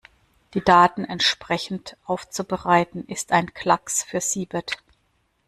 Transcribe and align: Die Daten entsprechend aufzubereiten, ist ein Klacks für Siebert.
Die 0.55 0.61
Daten 0.63 1.05
entsprechend 1.05 1.95
aufzubereiten, 2.05 3.05
ist 3.05 3.31
ein 3.31 3.53
Klacks 3.53 4.01
für 4.03 4.19
Siebert. 4.19 4.81